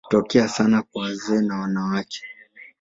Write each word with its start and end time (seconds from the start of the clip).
Hutokea 0.03 0.47
sana 0.47 0.81
kwa 0.81 1.01
wazee 1.03 1.41
na 1.41 1.59
wanawake. 1.59 2.21